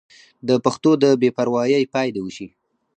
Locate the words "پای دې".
1.93-2.21